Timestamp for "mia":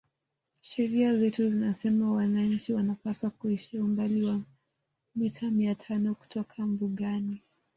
5.51-5.75